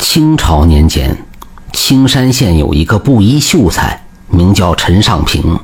[0.00, 1.16] 清朝年间，
[1.72, 5.56] 青山县有一个布衣秀才，名叫陈尚平。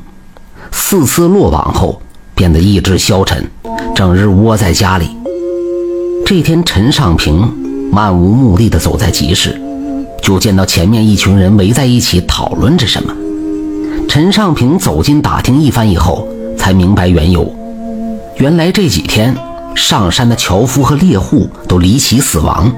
[0.71, 2.01] 四次落网后，
[2.35, 3.45] 变得意志消沉，
[3.95, 5.17] 整日窝在家里。
[6.25, 7.51] 这天，陈尚平
[7.91, 9.61] 漫无目的地走在集市，
[10.23, 13.13] 就见到前面一群人围在一起讨论着什么。
[14.07, 17.53] 陈尚平走近打听一番以后，才明白缘由。
[18.37, 19.35] 原来这几天
[19.75, 22.73] 上山的樵夫和猎户都离奇死亡。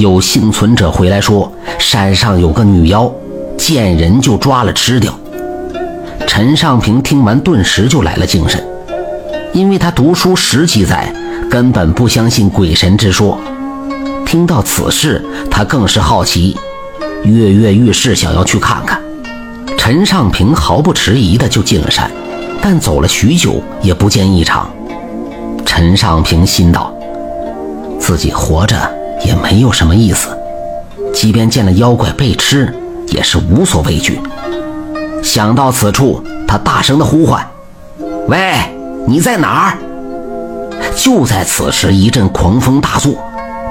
[0.00, 3.12] 有幸存者回来说，山上有个女妖，
[3.58, 5.12] 见人就抓了吃掉。
[6.26, 8.64] 陈尚平听完，顿时就来了精神，
[9.52, 11.12] 因为他读书十几载，
[11.50, 13.38] 根本不相信鬼神之说。
[14.24, 16.56] 听到此事，他更是好奇，
[17.24, 18.98] 跃跃欲试，想要去看看。
[19.76, 22.10] 陈尚平毫不迟疑的就进了山，
[22.62, 24.70] 但走了许久也不见异常。
[25.66, 26.90] 陈尚平心道，
[27.98, 28.99] 自己活着。
[29.24, 30.36] 也没有什么意思，
[31.12, 32.74] 即便见了妖怪被吃，
[33.08, 34.20] 也是无所畏惧。
[35.22, 37.46] 想到此处，他大声的呼唤
[38.28, 38.54] ：“喂，
[39.06, 39.78] 你在哪儿？”
[40.96, 43.14] 就在此时，一阵狂风大作，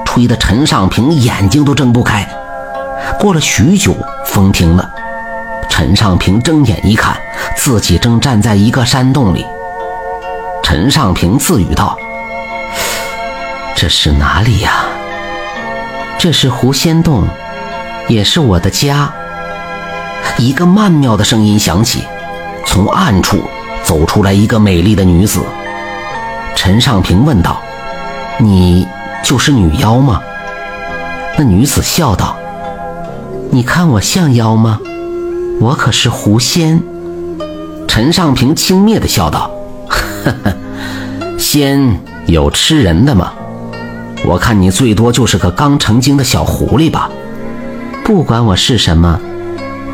[0.04, 2.26] 吹得陈尚平眼睛都睁不开。
[3.18, 4.88] 过了许久，风停了，
[5.68, 7.16] 陈尚平睁眼一看，
[7.56, 9.44] 自己正站在一个山洞里。
[10.62, 11.98] 陈尚平自语道
[13.74, 14.84] ：“这是哪里呀？”
[16.22, 17.26] 这是狐仙洞，
[18.06, 19.10] 也是我的家。
[20.36, 22.02] 一个曼妙的声音响起，
[22.66, 23.42] 从暗处
[23.82, 25.40] 走出来一个美丽的女子。
[26.54, 27.58] 陈尚平问道
[28.36, 28.86] ：“你
[29.24, 30.20] 就是女妖吗？”
[31.38, 32.36] 那女子笑道
[33.50, 34.78] ：“你看我像妖吗？
[35.58, 36.82] 我可是狐仙。”
[37.88, 39.50] 陈尚平轻蔑地笑道
[39.88, 43.32] ：“呵呵，仙有吃人的吗？”
[44.24, 47.10] 我看你最多就是个刚成精的小狐狸吧。
[48.04, 49.20] 不管我是什么，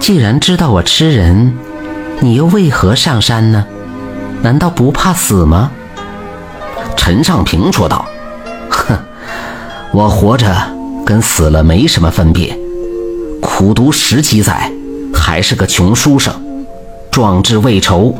[0.00, 1.54] 既然知道我吃人，
[2.20, 3.64] 你又为何上山呢？
[4.42, 5.70] 难道不怕死吗？
[6.96, 8.04] 陈尚平说道
[8.68, 8.98] ：“哼，
[9.92, 10.54] 我活着
[11.04, 12.58] 跟死了没什么分别。
[13.40, 14.70] 苦读十几载，
[15.14, 16.34] 还是个穷书生，
[17.10, 18.14] 壮志未酬。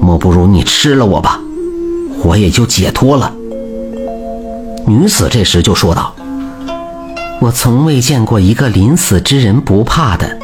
[0.00, 1.40] 莫不如你吃了我吧，
[2.22, 3.32] 我也就解脱了。”
[4.88, 6.14] 女子这时就说道
[7.42, 10.38] ：“我从未见过一个临死之人不怕的。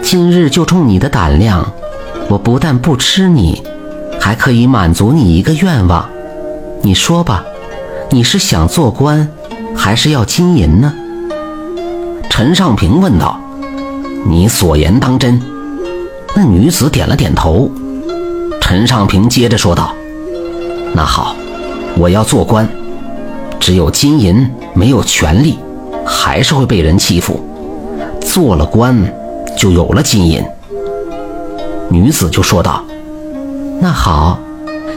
[0.00, 1.70] 今日就冲你的胆量，
[2.30, 3.62] 我不但不吃你，
[4.18, 6.08] 还可以满足你一个愿望。
[6.80, 7.44] 你说吧，
[8.08, 9.28] 你是想做官，
[9.76, 10.94] 还是要金银呢？”
[12.30, 13.38] 陈尚平问道
[14.26, 15.38] ：“你所言当真？”
[16.34, 17.70] 那女子点了点头。
[18.62, 19.94] 陈尚平接着说道
[20.96, 21.36] ：“那好，
[21.98, 22.66] 我要做官。”
[23.62, 25.56] 只有金银，没有权力，
[26.04, 27.40] 还是会被人欺负。
[28.20, 28.92] 做了官，
[29.56, 30.44] 就有了金银。
[31.88, 32.82] 女子就说道
[33.80, 34.36] ：“那好，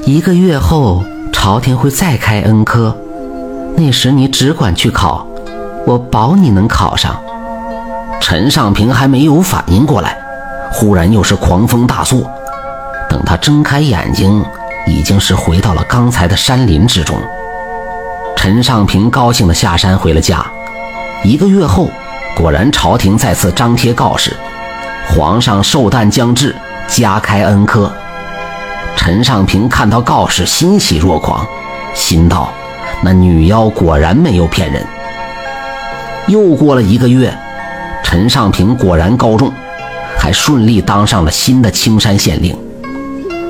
[0.03, 2.97] 一个月后，朝廷会再开恩科，
[3.75, 5.27] 那时你只管去考，
[5.85, 7.15] 我保你能考上。”
[8.19, 10.17] 陈尚平还没有反应过来，
[10.71, 12.27] 忽然又是狂风大作。
[13.07, 14.43] 等他睁开眼睛，
[14.87, 17.15] 已经是回到了刚才的山林之中。
[18.35, 20.45] 陈尚平高兴地下山回了家。
[21.23, 21.89] 一个月后，
[22.35, 24.35] 果然朝廷再次张贴告示
[25.09, 26.55] ：“皇上寿诞将至，
[26.87, 27.91] 加开恩科。”
[28.95, 31.45] 陈尚平看到告示，欣喜若狂，
[31.93, 32.51] 心道
[33.01, 34.85] ：“那女妖果然没有骗人。”
[36.27, 37.35] 又过了一个月，
[38.03, 39.51] 陈尚平果然高中，
[40.17, 42.55] 还顺利当上了新的青山县令。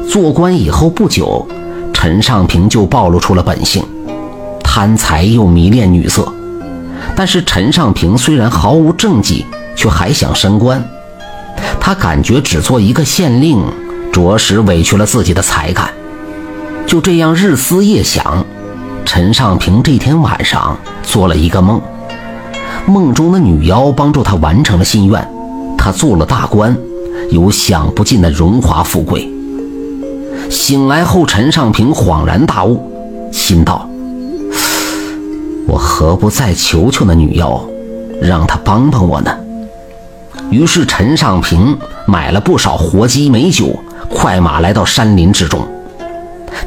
[0.09, 1.46] 做官以后不久，
[1.94, 3.84] 陈尚平就暴露出了本性。
[4.78, 6.30] 贪财又迷恋女色，
[7.16, 10.84] 但是陈尚平虽然毫无政绩，却还想升官。
[11.80, 13.64] 他感觉只做一个县令，
[14.12, 15.88] 着实委屈了自己的才干。
[16.85, 18.46] 就这样日思夜想，
[19.06, 21.81] 陈尚平这天晚上做了一个梦，
[22.85, 25.26] 梦中的女妖帮助他完成了心愿，
[25.78, 26.76] 他做了大官，
[27.32, 29.26] 有享不尽的荣华富贵。
[30.49, 32.91] 醒来后，陈尚平恍然大悟，
[33.32, 33.90] 心道。
[35.67, 37.62] 我何不再求求那女妖，
[38.22, 39.35] 让她帮帮我呢？
[40.52, 43.78] 于是陈尚平买了不少活鸡美酒，
[44.09, 45.67] 快马来到山林之中。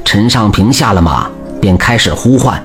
[0.05, 1.29] 陈尚平下了马，
[1.61, 2.63] 便开始呼唤：“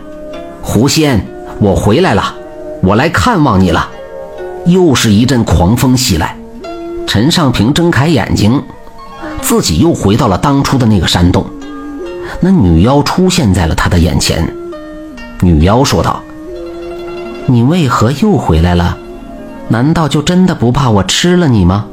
[0.62, 1.24] 狐仙，
[1.60, 2.34] 我回来了，
[2.82, 3.88] 我来看望你了。”
[4.66, 6.36] 又是一阵狂风袭来，
[7.06, 8.64] 陈尚平睁开眼睛，
[9.42, 11.46] 自己又回到了当初的那个山洞。
[12.40, 14.52] 那女妖出现在了他的眼前。
[15.44, 16.22] 女妖说道
[17.48, 18.98] ：“你为何又回来了？
[19.68, 21.86] 难道就真的不怕我吃了你吗？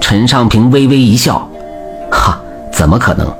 [0.00, 1.48] 陈尚平微微一笑，
[2.10, 2.40] 哈，
[2.72, 3.32] 怎么可能？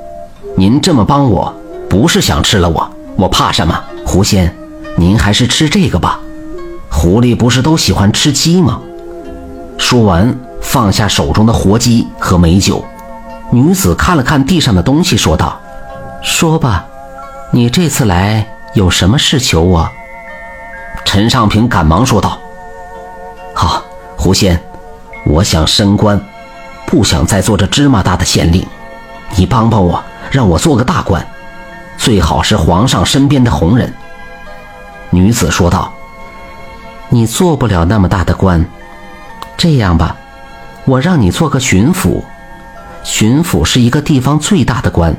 [0.55, 1.53] 您这么帮我，
[1.89, 3.77] 不是想吃了我，我怕什么？
[4.05, 4.55] 狐仙，
[4.95, 6.19] 您还是吃这个吧。
[6.89, 8.79] 狐狸不是都喜欢吃鸡吗？
[9.77, 12.83] 说完，放下手中的活鸡和美酒。
[13.51, 15.59] 女子看了看地上的东西，说道
[16.23, 16.85] ：“说吧，
[17.51, 19.89] 你这次来有什么事求我？”
[21.03, 22.37] 陈尚平赶忙说道
[23.55, 23.83] ：“好，
[24.17, 24.61] 狐仙，
[25.25, 26.21] 我想升官，
[26.85, 28.65] 不想再做这芝麻大的县令，
[29.37, 31.25] 你帮帮我，让我做个大官，
[31.97, 33.91] 最好是皇上身边的红人。”
[35.09, 35.93] 女子说道
[37.07, 38.65] ：“你做不了那么大的官，
[39.55, 40.17] 这样吧，
[40.83, 42.21] 我让你做个巡抚。
[43.03, 45.15] 巡抚是一个地方最大的官，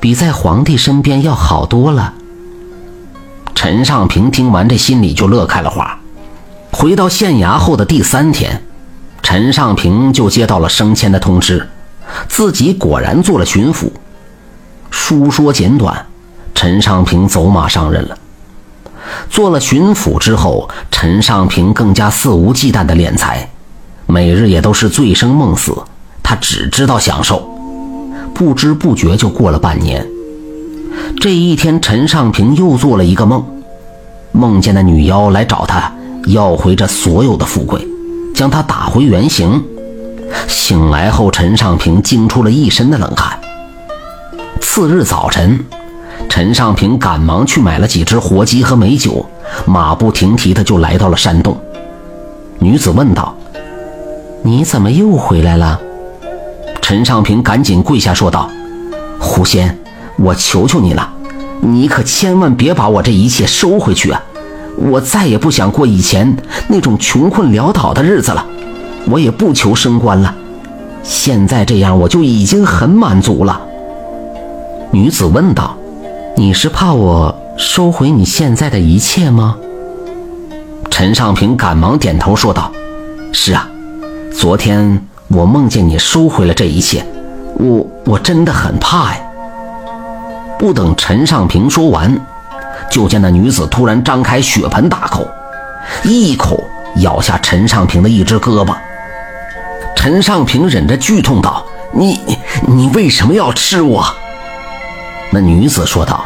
[0.00, 2.14] 比在皇帝身边要好多了。”
[3.66, 5.98] 陈尚平听完，这心里就乐开了花。
[6.70, 8.62] 回到县衙后的第三天，
[9.22, 11.66] 陈尚平就接到了升迁的通知，
[12.28, 13.90] 自己果然做了巡抚。
[14.90, 16.04] 书说简短，
[16.54, 18.18] 陈尚平走马上任了。
[19.30, 23.48] 做了巡抚之后，陈尚平更加肆无忌惮的敛财，
[24.04, 25.74] 每日也都是醉生梦死，
[26.22, 27.50] 他只知道享受。
[28.34, 30.06] 不知不觉就过了半年。
[31.18, 33.42] 这一天，陈尚平又做了一个梦。
[34.36, 35.90] 梦见那女妖来找他，
[36.26, 37.86] 要回这所有的富贵，
[38.34, 39.62] 将他打回原形。
[40.48, 43.38] 醒来后，陈尚平惊出了一身的冷汗。
[44.60, 45.64] 次日早晨，
[46.28, 49.24] 陈尚平赶忙去买了几只活鸡和美酒，
[49.64, 51.56] 马不停蹄的就来到了山洞。
[52.58, 53.36] 女子问道
[54.42, 55.80] ：“你怎么又回来了？”
[56.82, 58.50] 陈尚平赶紧跪下说道
[59.20, 59.78] ：“狐仙，
[60.16, 61.08] 我求求你了。”
[61.66, 64.22] 你可千万别把我这一切收回去啊！
[64.76, 66.36] 我再也不想过以前
[66.68, 68.44] 那种穷困潦倒的日子了，
[69.08, 70.34] 我也不求升官了，
[71.02, 73.60] 现在这样我就已经很满足了。
[74.90, 75.76] 女子问道
[76.36, 79.56] ：“你是怕我收回你现在的一切吗？”
[80.90, 82.70] 陈尚平赶忙点头说道
[83.32, 83.66] ：“是啊，
[84.32, 87.06] 昨天我梦见你收回了这一切，
[87.58, 89.20] 我我真的很怕呀。”
[90.58, 92.18] 不等陈尚平说完，
[92.90, 95.28] 就见那女子突然张开血盆大口，
[96.04, 98.74] 一口咬下陈尚平的一只胳膊。
[99.96, 104.04] 陈尚平忍着剧痛道：“你你为什么要吃我？”
[105.32, 106.24] 那女子说道：“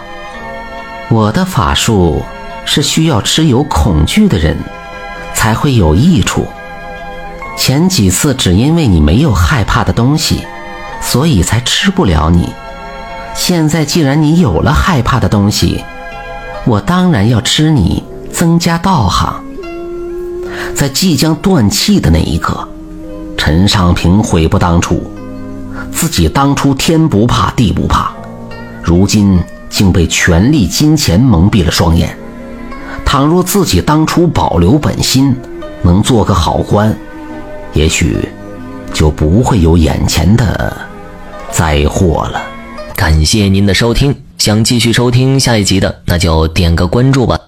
[1.09, 2.23] 我的法术
[2.65, 4.57] 是需要吃有恐惧的人
[5.33, 6.47] 才会有益处。
[7.57, 10.47] 前几次只因为你没有害怕的东西，
[11.01, 12.53] 所以才吃不了你。”
[13.38, 15.82] 现在既然你有了害怕的东西，
[16.67, 18.02] 我当然要吃你，
[18.32, 19.32] 增加道行。
[20.75, 22.69] 在即将断气的那一刻，
[23.37, 25.00] 陈尚平悔不当初，
[25.93, 28.11] 自己当初天不怕地不怕，
[28.82, 32.14] 如今竟被权力金钱蒙蔽了双眼。
[33.06, 35.34] 倘若自己当初保留本心，
[35.81, 36.94] 能做个好官，
[37.73, 38.29] 也许
[38.93, 40.76] 就不会有眼前的
[41.50, 42.43] 灾祸了。
[42.99, 47.39] 感谢您的收听，想继续收听下一集的，那就点个关注吧。